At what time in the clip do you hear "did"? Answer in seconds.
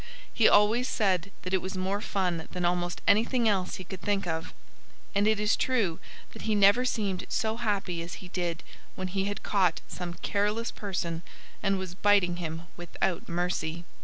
8.29-8.63